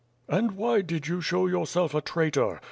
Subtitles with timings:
[0.27, 2.59] "And why did you show yourself a traitor?